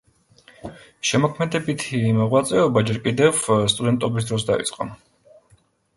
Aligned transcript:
შემოქმედებითი 1.09 2.01
მოღვაწეობა 2.21 2.83
ჯერ 2.89 2.99
კიდევ 3.09 3.39
სტუდენტობის 3.75 4.31
დროს 4.31 4.49
დაიწყო. 4.53 4.93